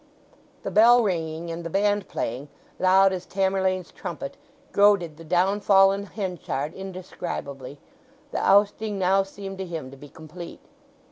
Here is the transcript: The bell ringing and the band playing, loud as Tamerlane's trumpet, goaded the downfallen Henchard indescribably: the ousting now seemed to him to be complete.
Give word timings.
The 0.63 0.71
bell 0.71 1.03
ringing 1.03 1.51
and 1.51 1.63
the 1.63 1.69
band 1.69 2.07
playing, 2.07 2.47
loud 2.79 3.13
as 3.13 3.27
Tamerlane's 3.27 3.91
trumpet, 3.91 4.35
goaded 4.71 5.17
the 5.17 5.23
downfallen 5.23 6.05
Henchard 6.07 6.73
indescribably: 6.73 7.77
the 8.31 8.39
ousting 8.39 8.97
now 8.97 9.21
seemed 9.21 9.59
to 9.59 9.65
him 9.67 9.91
to 9.91 9.97
be 9.97 10.09
complete. 10.09 10.61